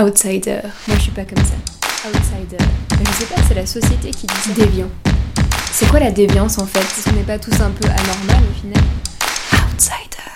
[0.00, 0.60] Outsider.
[0.88, 2.08] Moi, je suis pas comme ça.
[2.08, 2.64] Outsider.
[3.04, 4.52] Je sais pas, c'est la société qui dit ça.
[4.54, 4.88] Déviant.
[5.70, 6.78] C'est quoi la déviance en fait?
[6.78, 8.82] Est-ce qu'on n'est pas tous un peu anormal au final
[9.52, 10.30] Outsider.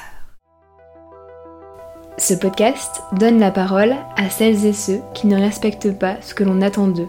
[2.18, 6.44] Ce podcast donne la parole à celles et ceux qui ne respectent pas ce que
[6.44, 7.06] l'on attend d'eux,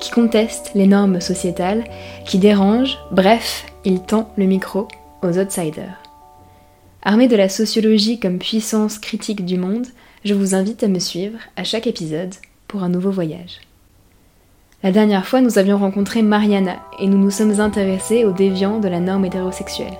[0.00, 1.82] qui contestent les normes sociétales,
[2.24, 4.86] qui dérangent, bref, il tend le micro
[5.22, 5.98] aux outsiders.
[7.02, 9.86] Armé de la sociologie comme puissance critique du monde,
[10.26, 12.34] je vous invite à me suivre à chaque épisode
[12.66, 13.60] pour un nouveau voyage.
[14.82, 18.88] La dernière fois, nous avions rencontré Mariana et nous nous sommes intéressés aux déviants de
[18.88, 19.96] la norme hétérosexuelle.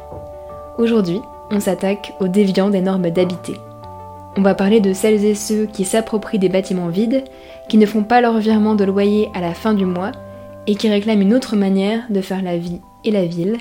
[0.79, 1.21] Aujourd'hui,
[1.53, 3.55] on s'attaque aux déviants des normes d'habiter.
[4.37, 7.23] On va parler de celles et ceux qui s'approprient des bâtiments vides,
[7.69, 10.11] qui ne font pas leur virement de loyer à la fin du mois
[10.67, 13.59] et qui réclament une autre manière de faire la vie et la ville.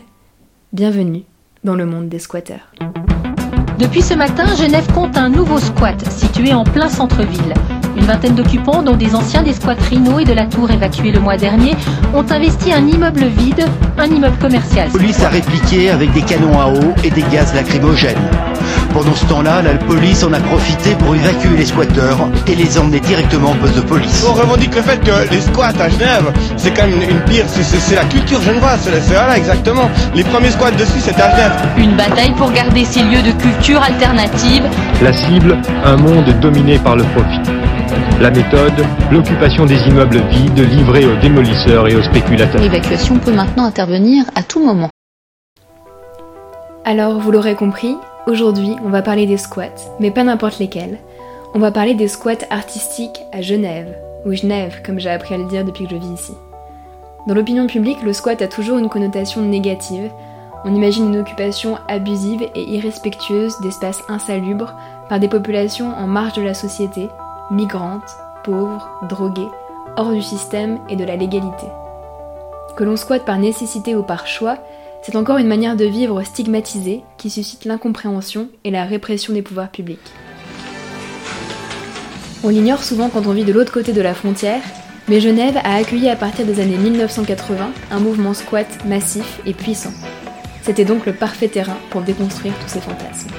[0.73, 1.25] Bienvenue
[1.63, 2.71] dans le monde des squatteurs.
[3.77, 7.53] Depuis ce matin, Genève compte un nouveau squat situé en plein centre-ville.
[7.97, 11.19] Une vingtaine d'occupants, dont des anciens des squats Rhino et de la tour évacués le
[11.19, 11.75] mois dernier,
[12.13, 13.65] ont investi un immeuble vide,
[13.97, 14.87] un immeuble commercial.
[14.87, 18.15] La police a répliqué avec des canons à eau et des gaz lacrymogènes.
[18.95, 23.01] Pendant ce temps-là, la police en a profité pour évacuer les squatteurs et les emmener
[23.01, 24.25] directement au poste de police.
[24.25, 27.43] On revendique le fait que les squats à Genève, c'est quand même une, une pire,
[27.45, 29.89] c'est- c'est c'est la culture genevoise, c'est c'est- voilà exactement.
[30.15, 31.51] Les premiers squats dessus, c'était à Genève.
[31.77, 34.63] Une bataille pour garder ces lieux de culture alternative.
[35.01, 37.41] La cible, un monde dominé par le profit.
[38.21, 38.79] La méthode,
[39.11, 42.61] l'occupation des immeubles vides livrés aux démolisseurs et aux spéculateurs.
[42.61, 44.89] L'évacuation peut maintenant intervenir à tout moment.
[46.85, 50.99] Alors, vous l'aurez compris, aujourd'hui, on va parler des squats, mais pas n'importe lesquels.
[51.53, 53.95] On va parler des squats artistiques à Genève,
[54.25, 56.33] ou Genève, comme j'ai appris à le dire depuis que je vis ici.
[57.27, 60.11] Dans l'opinion publique, le squat a toujours une connotation négative.
[60.63, 64.73] On imagine une occupation abusive et irrespectueuse d'espaces insalubres
[65.09, 67.09] par des populations en marge de la société,
[67.51, 69.49] migrantes, pauvres, droguées,
[69.97, 71.67] hors du système et de la légalité.
[72.75, 74.57] Que l'on squatte par nécessité ou par choix,
[75.05, 79.69] c'est encore une manière de vivre stigmatisée qui suscite l'incompréhension et la répression des pouvoirs
[79.69, 79.99] publics.
[82.43, 84.63] On l'ignore souvent quand on vit de l'autre côté de la frontière,
[85.07, 89.93] mais Genève a accueilli à partir des années 1980 un mouvement squat massif et puissant.
[90.63, 93.29] C'était donc le parfait terrain pour déconstruire tous ces fantasmes.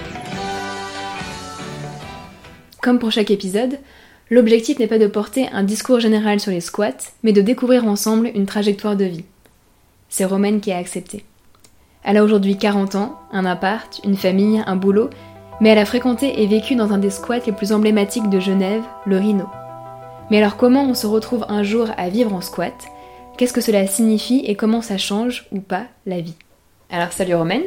[2.80, 3.80] Comme pour chaque épisode,
[4.30, 8.30] l'objectif n'est pas de porter un discours général sur les squats, mais de découvrir ensemble
[8.36, 9.24] une trajectoire de vie.
[10.08, 11.24] C'est Romaine qui a accepté.
[12.08, 15.10] Elle a aujourd'hui 40 ans, un appart, une famille, un boulot,
[15.60, 18.84] mais elle a fréquenté et vécu dans un des squats les plus emblématiques de Genève,
[19.06, 19.46] le Rhino.
[20.30, 22.74] Mais alors comment on se retrouve un jour à vivre en squat?
[23.36, 26.36] Qu'est-ce que cela signifie et comment ça change ou pas la vie?
[26.90, 27.64] Alors salut Romaine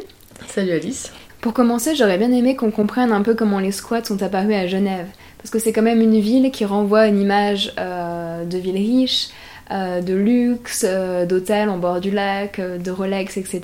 [0.47, 1.11] Salut Alice.
[1.41, 4.67] Pour commencer, j'aurais bien aimé qu'on comprenne un peu comment les squats sont apparus à
[4.67, 5.07] Genève.
[5.37, 9.27] Parce que c'est quand même une ville qui renvoie une image euh, de ville riche,
[9.71, 13.61] euh, de luxe, euh, d'hôtels en bord du lac, euh, de Rolex, etc.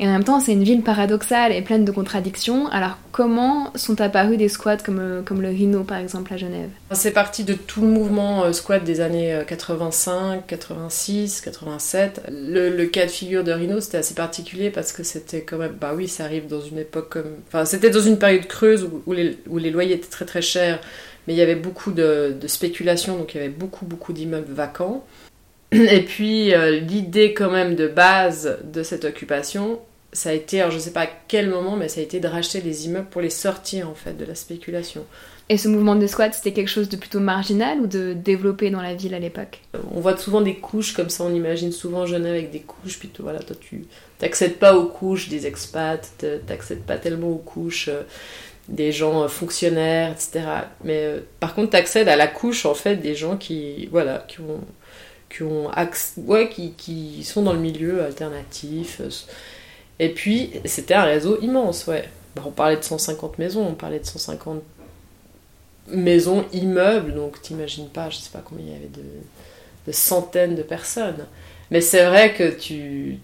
[0.00, 2.68] Et en même temps, c'est une ville paradoxale et pleine de contradictions.
[2.68, 6.70] Alors, comment sont apparus des squats comme, comme le Rhino, par exemple, à Genève?
[6.92, 12.22] C'est parti de tout le mouvement squat des années euh, 85, 86, 87.
[12.30, 15.76] Le, cas de figure de Rhino, c'était assez particulier parce que c'était quand même...
[15.80, 17.36] Bah oui, ça arrive dans une époque comme...
[17.48, 20.42] Enfin, c'était dans une période creuse où, où les, où les loyers étaient très très
[20.42, 20.80] chers,
[21.26, 24.52] mais il y avait beaucoup de, de spéculation, donc il y avait beaucoup beaucoup d'immeubles
[24.52, 25.04] vacants.
[25.72, 29.80] Et puis euh, l'idée quand même de base de cette occupation,
[30.12, 32.28] ça a été, alors je sais pas à quel moment, mais ça a été de
[32.28, 35.04] racheter les immeubles pour les sortir en fait de la spéculation.
[35.48, 38.80] Et ce mouvement de squat, c'était quelque chose de plutôt marginal ou de développé dans
[38.82, 39.60] la ville à l'époque?
[39.94, 43.10] On voit souvent des couches comme ça, on imagine souvent Genève avec des couches, puis
[43.20, 43.84] voilà, toi tu
[44.18, 48.02] t'accèdes pas aux couches des expats, te- t'accèdes pas tellement aux couches euh,
[48.68, 50.46] des gens euh, fonctionnaires, etc.
[50.82, 54.40] Mais euh, par contre, t'accèdes à la couche en fait des gens qui, voilà, qui
[54.40, 54.60] ont,
[55.30, 55.70] qui ont
[56.18, 59.00] ouais, qui, qui sont dans le milieu alternatif.
[59.00, 59.10] euh,
[59.98, 62.08] Et puis, c'était un réseau immense, ouais.
[62.36, 64.62] Bah, on parlait de 150 maisons, on parlait de 150
[65.88, 69.02] maisons, immeubles, donc t'imagines pas, je sais pas combien il y avait de,
[69.86, 71.26] de centaines de personnes.
[71.70, 73.18] Mais c'est vrai que tu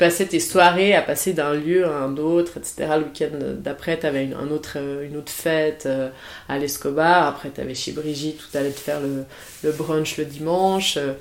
[0.00, 2.96] passais tes soirées à passer d'un lieu à un autre, etc.
[2.98, 6.10] Le week-end d'après, t'avais une, un autre, euh, une autre fête euh,
[6.48, 9.26] à l'Escobar, après t'avais chez Brigitte où t'allais te faire le,
[9.72, 10.96] brunch le dimanche.
[10.96, 11.14] euh.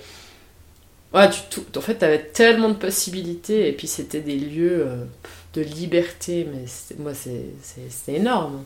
[1.14, 4.86] Ouais, tu, tout- en fait, t'avais tellement de possibilités, et puis c'était des lieux
[5.56, 6.66] de liberté, mais
[7.00, 8.64] moi, c'est- c'est- énorme.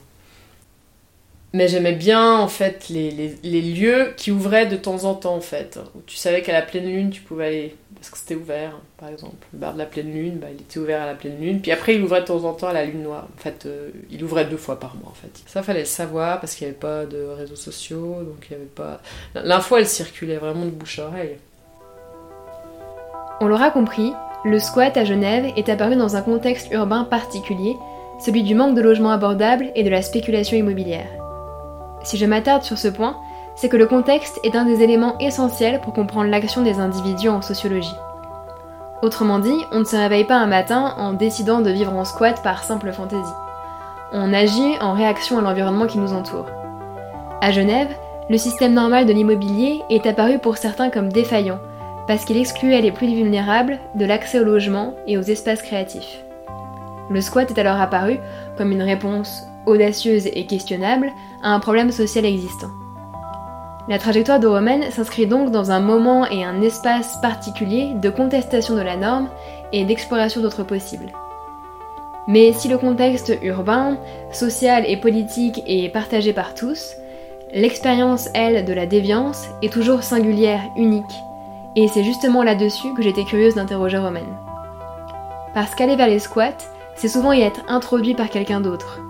[1.55, 3.11] Mais j'aimais bien en fait les,
[3.43, 5.79] les, lieux qui ouvraient de temps en temps en fait.
[5.95, 8.79] Où tu savais qu'à la pleine lune tu pouvais aller parce que c'était ouvert.
[8.97, 11.39] Par exemple, le bar de la pleine lune, bah, il était ouvert à la pleine
[11.39, 11.61] lune.
[11.61, 13.27] Puis après il ouvrait de temps en temps à la lune noire.
[13.37, 15.43] En fait, euh, il ouvrait deux fois par mois en fait.
[15.45, 18.55] Ça fallait le savoir parce qu'il n'y avait pas de réseaux sociaux, donc il y
[18.55, 18.99] avait pas.
[19.35, 21.37] L'info elle circulait vraiment de bouche à oreille.
[23.41, 24.11] On l'aura compris,
[24.43, 27.75] le squat à Genève est apparu dans un contexte urbain particulier,
[28.19, 31.22] celui du manque de logements abordables et de la spéculation immobilière.
[32.03, 33.17] Si je m'attarde sur ce point,
[33.55, 37.41] c'est que le contexte est un des éléments essentiels pour comprendre l'action des individus en
[37.41, 37.95] sociologie.
[39.01, 42.41] Autrement dit, on ne se réveille pas un matin en décidant de vivre en squat
[42.41, 43.33] par simple fantaisie.
[44.11, 46.45] On agit en réaction à l'environnement qui nous entoure.
[47.41, 47.89] À Genève,
[48.29, 51.59] le système normal de l'immobilier est apparu pour certains comme défaillant,
[52.07, 56.23] parce qu'il excluait les plus vulnérables de l'accès au logement et aux espaces créatifs.
[57.09, 58.19] Le squat est alors apparu
[58.57, 61.11] comme une réponse audacieuse et questionnable
[61.41, 62.69] à un problème social existant.
[63.89, 68.75] La trajectoire de Romaine s'inscrit donc dans un moment et un espace particulier de contestation
[68.75, 69.27] de la norme
[69.73, 71.11] et d'exploration d'autres possibles.
[72.27, 73.97] Mais si le contexte urbain,
[74.31, 76.93] social et politique est partagé par tous,
[77.53, 81.03] l'expérience, elle, de la déviance est toujours singulière, unique,
[81.75, 84.37] et c'est justement là-dessus que j'étais curieuse d'interroger Romaine.
[85.53, 86.57] Parce qu'aller vers les squats,
[86.95, 89.01] c'est souvent y être introduit par quelqu'un d'autre,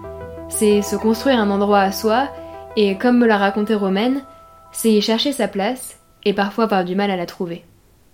[0.58, 2.30] c'est se construire un endroit à soi,
[2.76, 4.24] et comme me l'a raconté Romaine,
[4.72, 7.64] c'est y chercher sa place, et parfois avoir du mal à la trouver.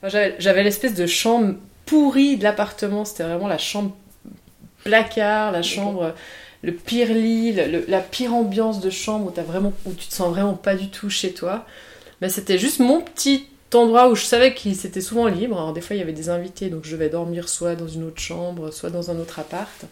[0.03, 1.55] J'avais l'espèce de chambre
[1.85, 3.95] pourrie de l'appartement, c'était vraiment la chambre
[4.83, 6.13] placard, la chambre,
[6.61, 7.55] le pire lit,
[7.87, 10.89] la pire ambiance de chambre où, as vraiment, où tu te sens vraiment pas du
[10.89, 11.65] tout chez toi.
[12.21, 15.57] Mais c'était juste mon petit endroit où je savais qu'il c'était souvent libre.
[15.57, 18.03] Alors des fois il y avait des invités, donc je devais dormir soit dans une
[18.03, 19.85] autre chambre, soit dans un autre appart.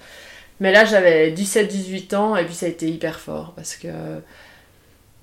[0.60, 3.88] Mais là, j'avais 17-18 ans et puis ça a été hyper fort parce que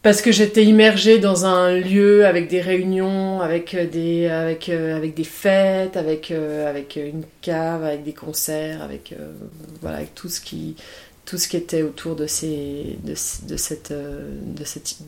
[0.05, 5.15] parce que j'étais immergée dans un lieu avec des réunions, avec des avec euh, avec
[5.15, 9.33] des fêtes, avec euh, avec une cave, avec des concerts, avec euh,
[9.81, 10.77] voilà, avec tout ce qui
[11.25, 13.15] tout ce qui était autour de ces de,
[13.49, 14.99] de cette de cette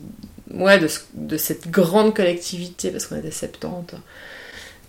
[0.51, 3.97] ouais de, de cette grande collectivité parce qu'on était 70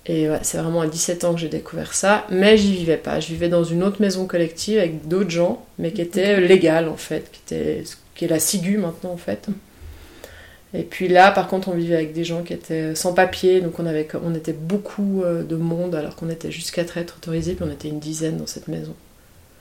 [0.09, 3.21] et c'est vraiment à 17 ans que j'ai découvert ça, mais j'y vivais pas.
[3.21, 6.97] Je vivais dans une autre maison collective avec d'autres gens, mais qui était légale en
[6.97, 7.55] fait, qui,
[8.15, 9.49] qui est la SIGU maintenant en fait.
[10.75, 13.79] Et puis là, par contre, on vivait avec des gens qui étaient sans papier, donc
[13.79, 17.65] on, avait, on était beaucoup euh, de monde, alors qu'on était quatre être autorisés, puis
[17.67, 18.95] on était une dizaine dans cette maison.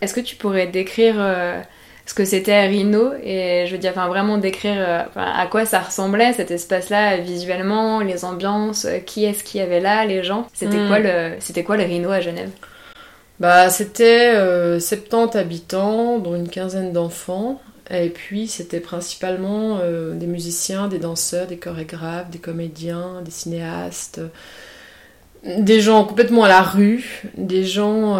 [0.01, 1.61] Est-ce que tu pourrais décrire euh,
[2.07, 5.81] ce que c'était Rhino et je veux dire enfin vraiment décrire euh, à quoi ça
[5.81, 10.47] ressemblait cet espace-là visuellement, les ambiances, euh, qui est-ce qu'il y avait là, les gens.
[10.53, 11.03] C'était quoi hmm.
[11.03, 12.49] le c'était quoi le Rhino à Genève?
[13.41, 14.33] Bah c'était
[14.79, 17.61] 70 euh, habitants dont une quinzaine d'enfants
[17.91, 19.79] et puis c'était principalement
[20.13, 24.19] des musiciens, des danseurs, des chorégraphes, des comédiens, des cinéastes
[25.43, 28.19] des gens complètement à la rue, des gens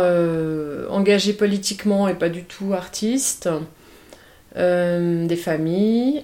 [0.89, 3.49] engagés politiquement et pas du tout artistes,
[4.57, 6.23] des familles.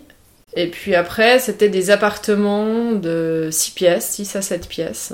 [0.56, 5.14] Et puis après, c'était des appartements de 6 pièces, 6 à 7 pièces.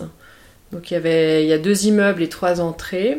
[0.72, 3.18] Donc il y avait il y a deux immeubles et trois entrées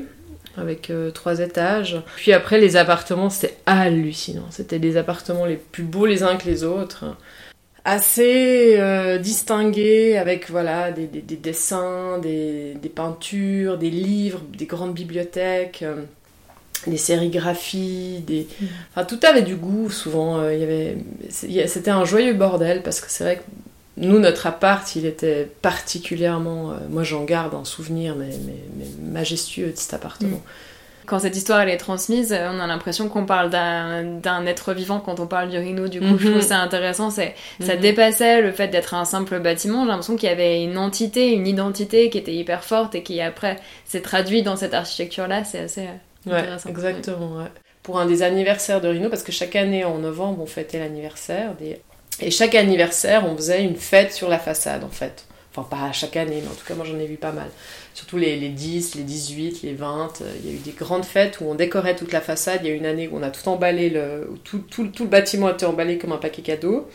[0.56, 2.00] avec euh, trois étages.
[2.16, 4.46] Puis après, les appartements, c'était hallucinant.
[4.50, 7.04] C'était des appartements les plus beaux les uns que les autres.
[7.84, 14.92] Assez euh, distingués avec voilà des, des, dessins, des, des, peintures, des livres, des grandes
[14.92, 15.84] bibliothèques
[16.86, 18.46] des sérigraphies, des...
[18.60, 18.66] Mm.
[18.90, 20.38] Enfin, tout avait du goût, souvent.
[20.38, 20.96] Euh, il y avait...
[21.66, 23.42] C'était un joyeux bordel, parce que c'est vrai que
[23.96, 26.72] nous, notre appart, il était particulièrement...
[26.72, 30.38] Euh, moi, j'en garde un souvenir, mais, mais, majestueux de cet appartement.
[30.38, 30.42] Mm.
[31.06, 35.18] Quand cette histoire elle est transmise, on a l'impression qu'on parle d'un être vivant quand
[35.18, 35.88] on parle du Rhino.
[35.88, 36.46] Du coup, je trouve mm-hmm.
[36.46, 37.10] ça intéressant.
[37.10, 37.24] Ça
[37.58, 37.80] mm-hmm.
[37.80, 39.82] dépassait le fait d'être un simple bâtiment.
[39.82, 43.20] J'ai l'impression qu'il y avait une entité, une identité qui était hyper forte et qui
[43.20, 43.56] après
[43.86, 45.42] s'est traduite dans cette architecture-là.
[45.42, 45.88] C'est assez
[46.26, 47.38] Ouais, exactement.
[47.38, 47.50] Ouais.
[47.82, 51.54] Pour un des anniversaires de Rhino, parce que chaque année en novembre, on fêtait l'anniversaire.
[51.56, 51.80] Des...
[52.20, 55.24] Et chaque anniversaire, on faisait une fête sur la façade, en fait.
[55.52, 57.48] Enfin, pas chaque année, mais en tout cas, moi j'en ai vu pas mal.
[57.92, 60.20] Surtout les, les 10, les 18, les 20.
[60.20, 62.60] Euh, il y a eu des grandes fêtes où on décorait toute la façade.
[62.62, 65.02] Il y a eu une année où on a tout emballé, le, tout, tout, tout,
[65.02, 66.88] le bâtiment a été emballé comme un paquet cadeau.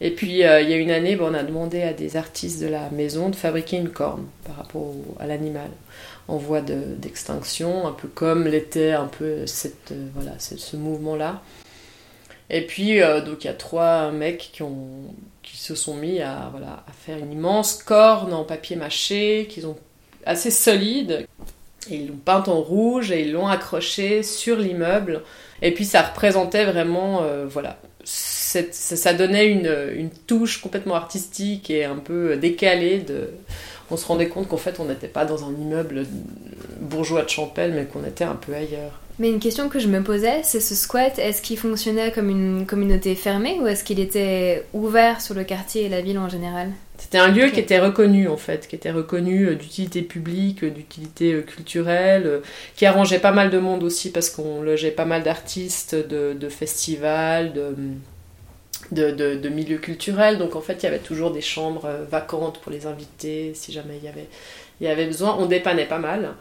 [0.00, 2.66] Et puis, euh, il y a une année, on a demandé à des artistes de
[2.66, 5.68] la maison de fabriquer une corne par rapport à l'animal
[6.28, 11.42] en voie d'extinction, un peu comme l'était un peu cette, euh, voilà, ce mouvement-là.
[12.52, 16.20] Et puis, euh, donc il y a trois mecs qui, ont, qui se sont mis
[16.20, 19.78] à, voilà, à faire une immense corne en papier mâché, qu'ils ont
[20.26, 21.26] assez solide.
[21.90, 25.22] Et ils l'ont peinte en rouge et ils l'ont accroché sur l'immeuble.
[25.62, 31.84] Et puis ça représentait vraiment, euh, voilà, ça donnait une, une, touche complètement artistique et
[31.84, 32.98] un peu décalée.
[32.98, 33.30] De...
[33.90, 36.06] On se rendait compte qu'en fait, on n'était pas dans un immeuble
[36.80, 39.00] bourgeois de Champel, mais qu'on était un peu ailleurs.
[39.18, 42.64] Mais une question que je me posais, c'est ce squat, est-ce qu'il fonctionnait comme une
[42.66, 46.70] communauté fermée ou est-ce qu'il était ouvert sur le quartier et la ville en général?
[46.96, 50.70] C'était un lieu qui était reconnu en fait, qui était reconnu euh, d'utilité publique, euh,
[50.70, 52.40] d'utilité euh, culturelle,
[52.76, 57.52] qui arrangeait pas mal de monde aussi parce qu'on logeait pas mal d'artistes, de, festivals,
[57.52, 57.74] de,
[58.90, 60.38] de, de, milieux culturels.
[60.38, 63.98] Donc en fait, il y avait toujours des chambres vacantes pour les invités si jamais
[63.98, 64.28] il y avait,
[64.80, 65.36] il y avait besoin.
[65.38, 66.34] On dépannait pas mal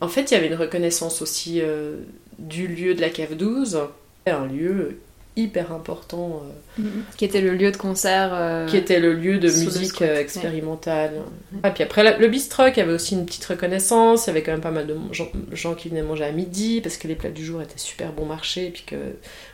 [0.00, 1.96] en fait, il y avait une reconnaissance aussi euh,
[2.38, 3.80] du lieu de la cave 12,
[4.26, 4.98] un lieu
[5.36, 6.42] hyper important.
[6.78, 7.04] Euh, mhm.
[7.16, 8.30] Qui était le lieu de concert.
[8.32, 11.12] Euh, qui était le lieu de musique expérimentale.
[11.52, 14.26] Et ah, puis après, le bistrot avait aussi une petite reconnaissance.
[14.26, 14.96] Il y avait quand même pas mal de
[15.52, 18.24] gens, qui venaient manger à midi parce que les plats du jour étaient super bon
[18.24, 18.84] marché et puis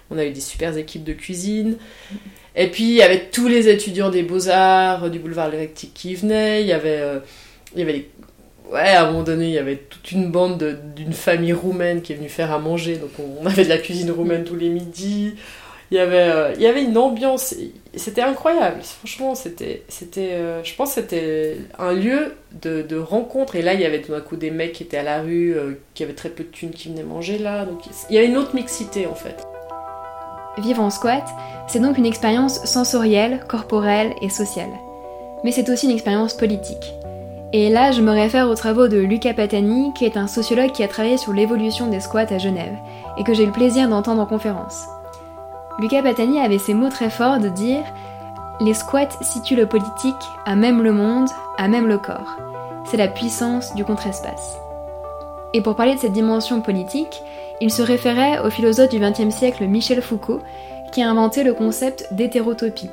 [0.08, 1.76] qu'on a eu des super équipes de cuisine.
[2.56, 6.62] Et puis il y avait tous les étudiants des beaux-arts du boulevard Lérectique qui venaient.
[6.62, 7.02] Il y avait,
[7.74, 8.06] il y avait
[8.70, 12.12] ouais, à un moment donné, il y avait toute une bande d'une famille roumaine qui
[12.12, 12.96] est venue faire à manger.
[12.96, 15.34] Donc on, avait de la cuisine roumaine tous les midis.
[15.90, 17.54] Il y avait, euh, il y avait une ambiance,
[17.94, 18.80] c'était incroyable.
[18.82, 22.32] Franchement, c'était, c'était, euh, je pense que c'était un lieu
[22.62, 23.54] de, de, rencontre.
[23.54, 25.54] Et là, il y avait tout d'un coup des mecs qui étaient à la rue,
[25.54, 27.64] euh, qui avaient très peu de thunes, qui venaient manger là.
[27.64, 29.44] Donc il y a une autre mixité en fait.
[30.58, 31.24] Vivre en squat,
[31.66, 34.70] c'est donc une expérience sensorielle, corporelle et sociale.
[35.42, 36.94] Mais c'est aussi une expérience politique.
[37.52, 40.82] Et là, je me réfère aux travaux de Luca Patani, qui est un sociologue qui
[40.82, 42.76] a travaillé sur l'évolution des squats à Genève,
[43.16, 44.86] et que j'ai eu le plaisir d'entendre en conférence.
[45.78, 47.82] Luca Patani avait ces mots très forts de dire
[48.60, 50.14] Les squats situent le politique
[50.46, 52.36] à même le monde, à même le corps.
[52.84, 54.56] C'est la puissance du contre-espace.
[55.52, 57.22] Et pour parler de cette dimension politique,
[57.64, 60.40] il se référait au philosophe du XXe siècle Michel Foucault,
[60.92, 62.90] qui a inventé le concept d'hétérotopie.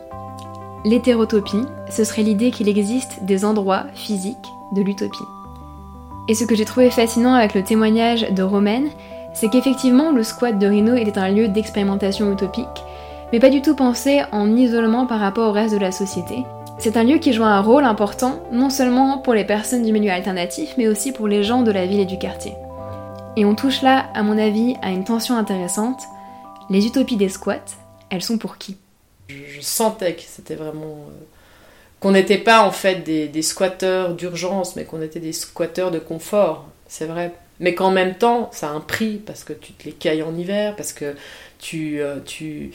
[0.85, 4.37] L'hétérotopie, ce serait l'idée qu'il existe des endroits physiques
[4.71, 5.25] de l'utopie.
[6.29, 8.87] Et ce que j'ai trouvé fascinant avec le témoignage de Romaine,
[9.33, 12.65] c'est qu'effectivement le squat de Rhino était un lieu d'expérimentation utopique,
[13.33, 16.45] mais pas du tout pensé en isolement par rapport au reste de la société.
[16.77, 20.11] C'est un lieu qui joue un rôle important, non seulement pour les personnes du milieu
[20.11, 22.53] alternatif, mais aussi pour les gens de la ville et du quartier.
[23.37, 26.03] Et on touche là, à mon avis, à une tension intéressante.
[26.69, 27.63] Les utopies des squats,
[28.09, 28.77] elles sont pour qui?
[29.29, 31.07] Je, sentais que c'était vraiment.
[31.07, 31.25] Euh,
[32.01, 36.67] qu'on n'était pas en fait des, squatteurs d'urgence, mais qu'on était des squatteurs de confort,
[36.87, 37.31] c'est vrai.
[37.59, 40.35] Mais qu'en même temps, ça a un prix, parce que tu te les cailles en
[40.35, 41.15] hiver, parce que
[41.59, 42.71] tu, euh, tu,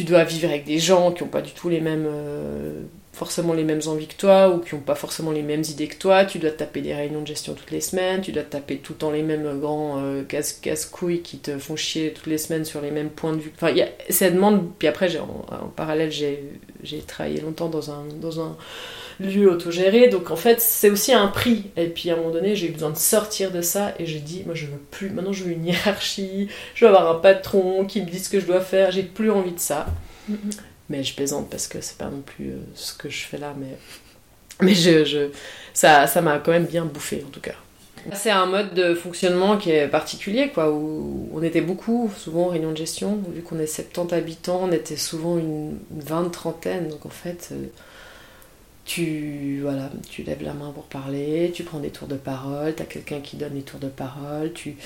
[0.00, 2.06] dois vivre avec des gens qui n'ont pas du tout les mêmes.
[2.06, 2.82] Euh,
[3.14, 5.96] forcément les mêmes envies que toi ou qui n'ont pas forcément les mêmes idées que
[5.96, 6.24] toi.
[6.24, 8.98] Tu dois taper des réunions de gestion toutes les semaines, tu dois taper tout le
[8.98, 12.90] temps les mêmes grands euh, casse-couilles qui te font chier toutes les semaines sur les
[12.90, 13.52] mêmes points de vue.
[13.54, 14.68] Enfin, y a cette demande.
[14.78, 18.56] Puis après, en, parallèle, j'ai travaillé longtemps dans un,
[19.20, 20.08] lieu autogéré.
[20.08, 21.70] Donc en fait, c'est aussi un prix.
[21.76, 24.18] Et puis à un moment donné, j'ai eu besoin de sortir de ça et j'ai
[24.18, 25.10] dit, moi je veux plus.
[25.10, 28.40] Maintenant, je veux une hiérarchie, je veux avoir un patron qui me dise ce que
[28.40, 28.90] je dois faire.
[28.90, 29.86] J'ai plus envie de ça.
[30.30, 30.56] Mm-hmm.
[30.90, 33.54] Mais je plaisante parce que c'est pas non plus euh, ce que je fais là,
[33.58, 33.76] mais,
[34.60, 35.30] mais je, je...
[35.72, 37.54] ça m'a quand même bien bouffé en tout cas.
[38.12, 42.48] C'est un mode de fonctionnement qui est particulier, quoi, où on était beaucoup, souvent en
[42.48, 47.06] réunion de gestion, vu qu'on est 70 habitants, on était souvent une, vingt, trentaine, donc
[47.06, 47.66] en fait, euh,
[48.84, 52.82] tu, voilà, tu lèves la main pour parler, tu prends des tours de parole, tu
[52.82, 54.76] as quelqu'un qui donne les tours de parole, tu,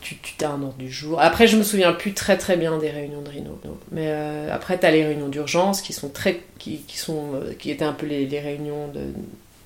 [0.00, 1.20] tu, tu as un ordre du jour.
[1.20, 3.60] Après, je me souviens plus très très bien des réunions de Rhino.
[3.92, 6.42] Mais euh, après, tu as les réunions d'urgence qui sont très.
[6.58, 9.02] qui, qui sont, euh, qui étaient un peu les, les, réunions de,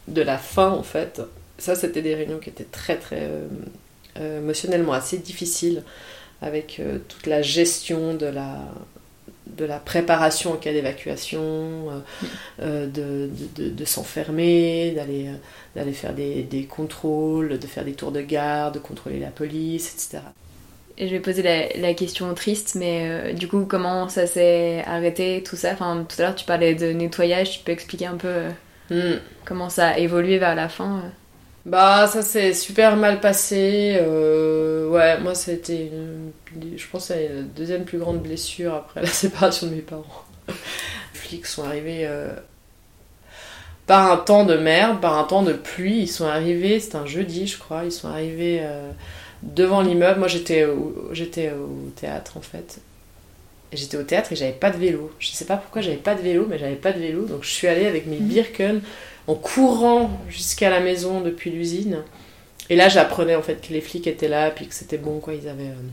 [0.08, 1.22] de la fin en fait.
[1.58, 3.28] Ça, c'était des réunions qui étaient très très
[4.20, 5.82] euh, émotionnellement assez difficiles
[6.42, 8.58] avec toute la gestion de la,
[9.46, 12.02] de la préparation en cas d'évacuation,
[12.58, 15.28] de, de, de, de s'enfermer, d'aller
[15.74, 19.92] d'aller faire des, des, contrôles, de faire des tours de garde, de contrôler la police,
[19.92, 20.22] etc.
[20.96, 24.84] Et je vais poser la, la question triste, mais euh, du coup, comment ça s'est
[24.86, 25.72] arrêté, tout ça?
[25.72, 28.50] Enfin, Tout à l'heure, tu parlais de nettoyage, tu peux expliquer un peu euh,
[28.90, 29.20] hmm.
[29.44, 31.08] comment ça a évolué vers la fin euh?
[31.66, 33.98] Bah, ça s'est super mal passé.
[34.00, 35.90] ouais, moi, c'était,
[36.76, 40.24] je pense, c'est la deuxième plus grande blessure après la séparation de mes parents.
[40.48, 40.54] Les
[41.14, 42.06] flics sont arrivés
[43.86, 46.00] par un temps de merde, par un temps de pluie.
[46.02, 48.90] Ils sont arrivés, c'était un jeudi, je crois, ils sont arrivés euh,
[49.42, 50.18] devant l'immeuble.
[50.20, 50.66] Moi, j'étais
[51.12, 52.80] j'étais au théâtre, en fait.
[53.74, 55.10] J'étais au théâtre et j'avais pas de vélo.
[55.18, 57.24] Je sais pas pourquoi j'avais pas de vélo, mais j'avais pas de vélo.
[57.24, 58.28] Donc, je suis allée avec mes mhm.
[58.28, 58.80] Birken
[59.26, 62.02] en courant jusqu'à la maison depuis l'usine.
[62.70, 65.34] Et là, j'apprenais, en fait, que les flics étaient là, puis que c'était bon, quoi.
[65.34, 65.64] Ils avaient...
[65.64, 65.90] Euh,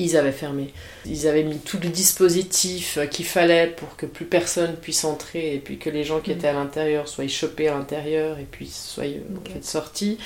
[0.00, 0.72] ils avaient fermé.
[1.04, 5.58] Ils avaient mis tout le dispositif qu'il fallait pour que plus personne puisse entrer et
[5.58, 9.04] puis que les gens qui étaient à l'intérieur soient chopés à l'intérieur et puis soient
[9.04, 10.18] en fait, sortis,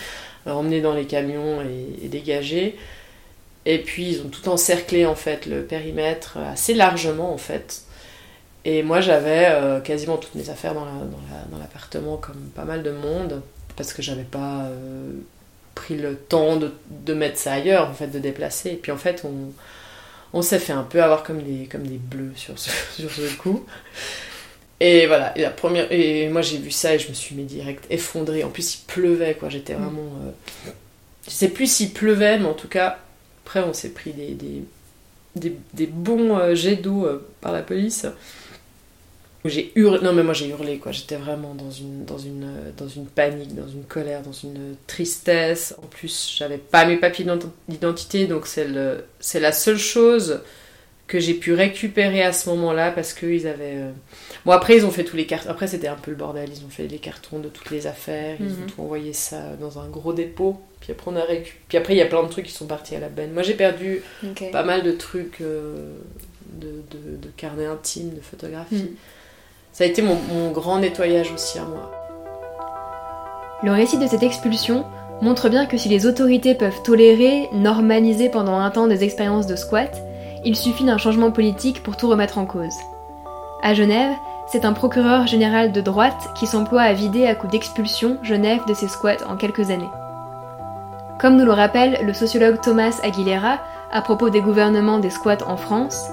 [0.46, 2.76] euh, emmenés dans les camions et, dégagés.
[3.66, 7.82] Et puis ils ont tout encerclé en fait le périmètre assez largement en fait.
[8.64, 10.84] Et moi j'avais euh, quasiment toutes mes affaires dans,
[11.58, 13.42] l'appartement comme pas mal de monde
[13.76, 15.12] parce que j'avais pas euh,
[15.74, 18.70] pris le temps de, de, mettre ça ailleurs, en fait, de déplacer.
[18.70, 19.52] Et puis en fait, on,
[20.32, 23.34] on s'est fait un peu avoir comme des, comme des bleus sur ce, sur ce
[23.36, 23.64] coup.
[24.80, 27.44] Et voilà, et la première, et moi j'ai vu ça et je me suis mis
[27.44, 28.42] direct effondrée.
[28.44, 29.48] En plus, il pleuvait, quoi.
[29.48, 30.10] J'étais vraiment.
[30.26, 30.70] Euh,
[31.26, 32.98] je sais plus s'il pleuvait, mais en tout cas,
[33.44, 34.14] après, on s'est pris
[35.36, 38.06] des, bons euh, jets d'eau euh, par la police.
[39.44, 42.48] J'ai hurlé, non mais moi j'ai hurlé quoi, j'étais vraiment dans une, dans, une,
[42.96, 45.74] une panique, dans une colère, dans une tristesse.
[45.82, 47.26] En plus, j'avais pas mes papiers
[47.68, 50.40] d'identité, donc c'est la seule chose
[51.06, 53.76] que j'ai pu récupérer à ce moment-là parce qu'ils avaient.
[53.76, 53.90] Euh,
[54.44, 55.50] bon, après, ils ont fait tous les cartons.
[55.50, 56.48] Après, c'était un peu le bordel.
[56.50, 58.36] Ils ont fait les cartons de toutes les affaires.
[58.40, 58.66] Ils ont mhm.
[58.66, 60.60] tout envoyé ça dans un gros dépôt.
[60.80, 61.54] Puis après, on a récup...
[61.68, 63.32] Puis après, il y a plein de trucs qui sont partis à la benne.
[63.32, 64.02] Moi, j'ai perdu
[64.52, 65.94] pas mal de trucs euh,
[66.52, 68.76] de, de, de, carnets intimes, de photographies.
[68.76, 68.96] Mhm.
[69.72, 71.90] Ça a été mon, grand nettoyage aussi à moi.
[73.62, 74.84] Le récit de cette expulsion
[75.20, 79.56] montre bien que si les autorités peuvent tolérer, normaliser pendant un temps des expériences de
[79.56, 80.00] squat,
[80.44, 82.76] il suffit d'un changement politique pour tout remettre en cause.
[83.62, 84.14] À Genève,
[84.46, 88.74] c'est un procureur général de droite qui s'emploie à vider à coup d'expulsion Genève de
[88.74, 89.88] ses squats en quelques années.
[91.18, 93.58] Comme nous le rappelle le sociologue Thomas Aguilera
[93.90, 96.08] à propos des gouvernements des squats en France,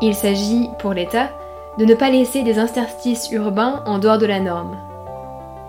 [0.00, 1.30] il s'agit, pour l'État,
[1.78, 4.76] de ne pas laisser des interstices urbains en dehors de la norme.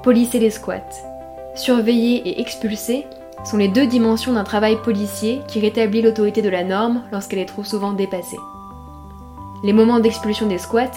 [0.03, 0.77] Polisser les squats,
[1.55, 3.07] surveiller et expulser
[3.43, 7.45] sont les deux dimensions d'un travail policier qui rétablit l'autorité de la norme lorsqu'elle est
[7.45, 8.39] trop souvent dépassée.
[9.63, 10.91] Les moments d'expulsion des squats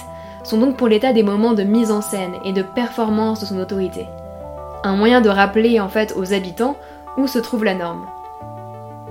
[0.44, 3.58] sont donc pour l'État des moments de mise en scène et de performance de son
[3.58, 4.06] autorité.
[4.84, 6.76] Un moyen de rappeler en fait aux habitants
[7.16, 8.06] où se trouve la norme.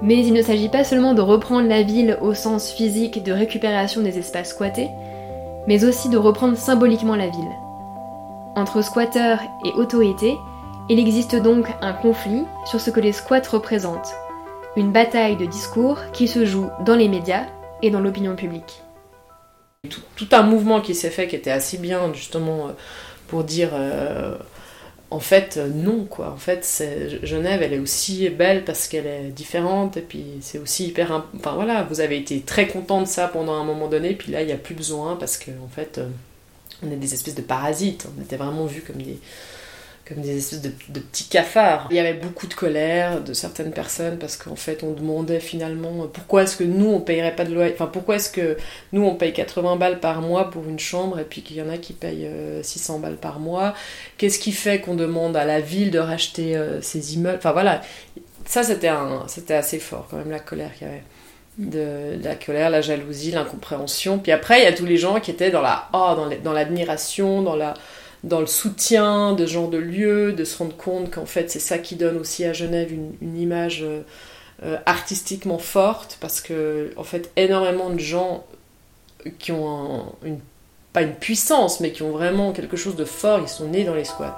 [0.01, 4.01] Mais il ne s'agit pas seulement de reprendre la ville au sens physique de récupération
[4.01, 4.89] des espaces squattés,
[5.67, 7.51] mais aussi de reprendre symboliquement la ville.
[8.55, 10.35] Entre squatteurs et autorités,
[10.91, 14.13] il existe donc un conflit sur ce que les squats représentent,
[14.75, 17.45] une bataille de discours qui se joue dans les médias
[17.82, 18.82] et dans l'opinion publique.
[20.17, 22.71] Tout, un mouvement qui s'est fait qui était assez bien justement euh,
[23.27, 24.36] pour dire euh,
[25.12, 26.30] en fait, euh, non, quoi.
[26.32, 26.84] En fait,
[27.23, 31.25] Genève, elle est aussi belle parce qu'elle est différente, et puis c'est aussi hyper.
[31.36, 34.41] Enfin voilà, vous avez été très content de ça pendant un moment donné, puis là,
[34.41, 36.01] il n'y a plus besoin parce qu'en en fait,
[36.84, 38.08] on est des espèces de parasites.
[38.17, 39.19] On était vraiment vus comme des,
[40.07, 41.87] comme des espèces de, petits cafards.
[41.89, 46.07] Il y avait beaucoup de colère de certaines personnes parce qu'en fait on demandait finalement
[46.11, 48.57] pourquoi est-ce que nous on payerait pas de loyer, enfin pourquoi est-ce que
[48.91, 51.69] nous on paye 80 balles par mois pour une chambre et puis qu'il y en
[51.69, 52.29] a qui payent
[52.61, 53.73] 600 euh, balles par mois?
[54.17, 57.37] Qu'est-ce qui fait qu'on demande à la ville de racheter euh, ces immeubles?
[57.37, 57.81] Enfin voilà,
[58.45, 58.91] ça c'était
[59.27, 61.03] c'était assez fort quand même la colère qu'il y avait.
[61.57, 64.17] De, la colère, la jalousie, l'incompréhension.
[64.17, 67.41] Puis après, il y a tous les gens qui étaient dans la oh, dans l'admiration,
[67.41, 67.73] dans la
[68.23, 71.77] dans le soutien de genre de lieu, de se rendre compte qu'en fait c'est ça
[71.77, 74.01] qui donne aussi à Genève une, image euh,
[74.63, 78.45] euh, artistiquement forte, parce que en fait énormément de gens
[79.39, 80.39] qui ont une,
[80.93, 83.95] pas une puissance, mais qui ont vraiment quelque chose de fort, ils sont nés dans
[83.95, 84.36] les squats.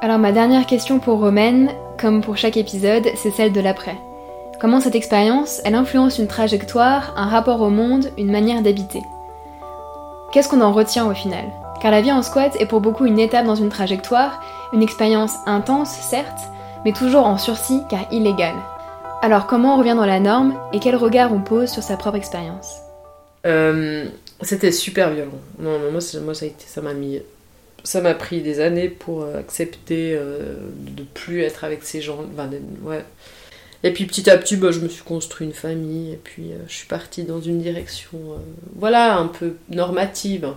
[0.00, 3.96] Alors ma dernière question pour Romaine, comme pour chaque épisode, c'est celle de l'après.
[4.60, 9.02] Comment cette expérience, elle influence une trajectoire, un rapport au monde, une manière d'habiter?
[10.32, 11.44] Qu'est-ce qu'on en retient au final?
[11.80, 15.34] Car la vie en squat est pour beaucoup une étape dans une trajectoire, une expérience
[15.46, 16.40] intense certes,
[16.84, 18.56] mais toujours en sursis car illégale.
[19.22, 22.16] Alors comment on revient dans la norme et quel regard on pose sur sa propre
[22.16, 22.76] expérience?
[23.46, 24.06] Euh,
[24.42, 25.30] C'était super violent.
[25.58, 26.20] Moi, ça,
[26.80, 27.20] m'a mis,
[27.82, 32.18] ça m'a pris des années pour euh, accepter euh, de plus être avec ces gens.
[33.84, 36.74] Et puis petit à petit, bah, je me suis construit une famille et puis je
[36.74, 38.18] suis partie dans une direction,
[38.74, 40.52] voilà, un peu normative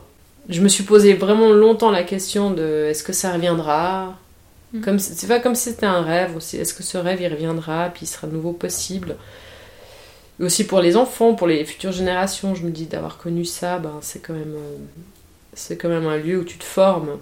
[0.52, 4.18] je me suis posé vraiment longtemps la question de est-ce que ça reviendra?
[4.74, 4.82] Mm.
[4.82, 7.90] comme c'est pas comme si c'était un rêve aussi est-ce que ce rêve il reviendra
[7.94, 9.16] puis il sera de nouveau possible?
[10.40, 13.80] Et aussi pour les enfants pour les futures générations je me dis d'avoir connu ça
[13.80, 14.78] ben c'est quand même euh,
[15.54, 17.18] c'est quand même un lieu où tu te formes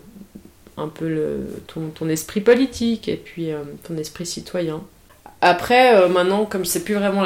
[0.77, 4.81] un peu le, ton, ton esprit politique et puis euh, ton esprit citoyen
[5.41, 7.23] après, euh, maintenant, comme c'est plus vraiment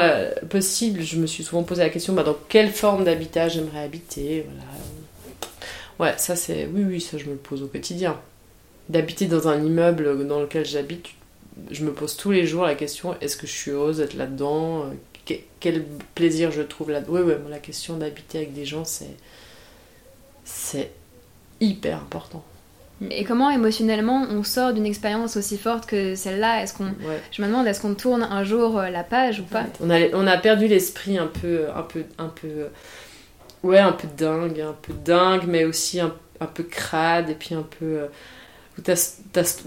[0.48, 4.46] possible, je me suis souvent posé la question bah, dans quelle forme d'habitat j'aimerais habiter.
[4.48, 4.70] Voilà.
[5.98, 6.66] Ouais, ça c'est.
[6.72, 8.18] Oui, oui, ça je me le pose au quotidien.
[8.88, 11.06] D'habiter dans un immeuble dans lequel j'habite,
[11.70, 14.86] je me pose tous les jours la question est-ce que je suis heureuse d'être là-dedans?
[15.60, 17.00] Quel plaisir je trouve là.
[17.08, 19.16] Oui, oui, la question d'habiter avec des gens, c'est.
[20.44, 20.90] C'est
[21.60, 22.44] hyper important.
[23.10, 26.62] Et comment émotionnellement on sort d'une expérience aussi forte que celle-là?
[26.62, 26.92] Est-ce qu'on,
[27.32, 29.64] je me demande, est-ce qu'on tourne un jour euh, la page ou pas?
[29.80, 32.68] On, a, on a perdu l'esprit un peu, un peu, un peu,
[33.64, 37.54] ouais, un peu dingue, un peu dingue, mais aussi un, un peu crade et puis
[37.54, 37.84] un peu.
[37.84, 38.06] Euh,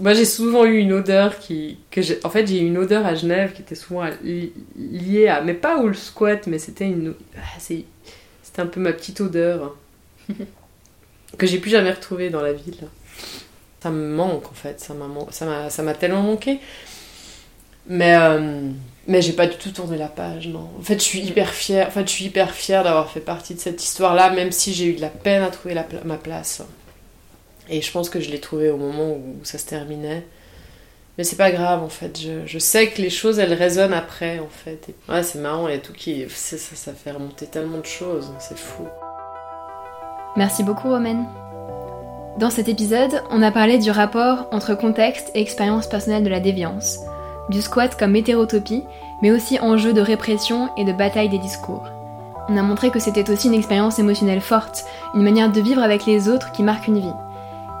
[0.00, 3.06] moi j'ai souvent eu une odeur qui que j'ai en fait j'ai eu une odeur
[3.06, 7.58] à Genève qui était souvent liée à mais pas au squat mais c'était une ah,
[7.58, 7.86] c'était
[8.60, 9.74] un peu ma petite odeur
[11.38, 12.86] que j'ai plus jamais retrouvée dans la ville
[13.80, 16.60] ça me manque en fait, ça m'a, ça m'a, tellement manqué.
[17.86, 18.70] Mais, euh,
[19.08, 20.68] mais j'ai pas du tout tourné la page, non.
[20.78, 23.54] En fait, je suis hyper fière, en fait, je suis hyper fière d'avoir fait partie
[23.54, 26.62] de cette histoire-là, même si j'ai eu de la peine à trouver la, ma place.
[27.70, 30.26] Et je pense que je l'ai trouvée au moment où ça se terminait.
[31.16, 34.38] Mais c'est pas grave en fait, je, je, sais que les choses elles résonnent après
[34.38, 34.94] en fait.
[35.08, 36.24] ouais, c'est marrant, il y a tout qui.
[36.28, 38.86] Ça, ça, ça fait remonter tellement de choses, c'est fou.
[40.36, 41.26] Merci beaucoup, Romaine.
[42.38, 46.38] Dans cet épisode, on a parlé du rapport entre contexte et expérience personnelle de la
[46.38, 47.00] déviance,
[47.48, 48.84] du squat comme hétérotopie,
[49.22, 51.84] mais aussi enjeu de répression et de bataille des discours.
[52.48, 54.84] On a montré que c'était aussi une expérience émotionnelle forte,
[55.14, 57.12] une manière de vivre avec les autres qui marque une vie.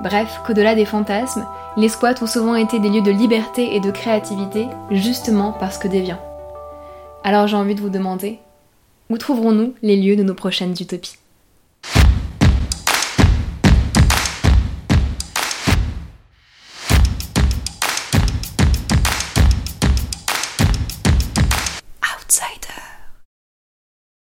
[0.02, 3.90] Bref, qu'au-delà des fantasmes, les squats ont souvent été des lieux de liberté et de
[3.90, 6.20] créativité, justement parce que déviants.
[7.24, 8.38] Alors j'ai envie de vous demander,
[9.10, 11.16] où trouverons-nous les lieux de nos prochaines utopies?